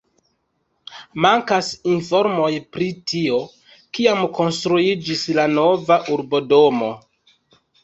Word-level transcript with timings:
Mankas 1.25 1.69
informoj 1.91 2.47
pri 2.77 2.87
tio, 3.13 3.37
kiam 3.99 4.25
konstruiĝis 4.41 5.29
la 5.41 5.47
nova 5.55 6.01
urbodomo. 6.19 6.93